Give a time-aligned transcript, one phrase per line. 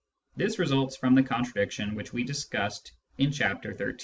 [0.35, 3.99] This results from the contradiction which we discussed in Chapter XIII.